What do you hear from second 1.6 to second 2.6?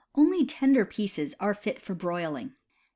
for broiling.